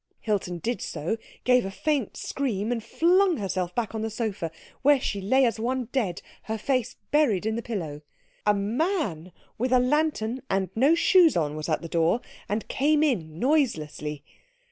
Hilton 0.21 0.57
did 0.57 0.81
so, 0.81 1.15
gave 1.43 1.63
a 1.63 1.69
faint 1.69 2.17
scream, 2.17 2.71
and 2.71 2.83
flung 2.83 3.37
herself 3.37 3.75
back 3.75 3.93
on 3.93 4.01
the 4.01 4.09
sofa, 4.09 4.49
where 4.81 4.99
she 4.99 5.21
lay 5.21 5.45
as 5.45 5.59
one 5.59 5.89
dead, 5.91 6.23
her 6.45 6.57
face 6.57 6.95
buried 7.11 7.45
in 7.45 7.55
the 7.55 7.61
pillow. 7.61 8.01
A 8.47 8.55
man 8.55 9.31
with 9.59 9.71
a 9.71 9.77
lantern 9.77 10.41
and 10.49 10.71
no 10.73 10.95
shoes 10.95 11.37
on 11.37 11.55
was 11.55 11.69
at 11.69 11.83
the 11.83 11.87
door, 11.87 12.19
and 12.49 12.67
came 12.67 13.03
in 13.03 13.37
noiselessly. 13.39 14.23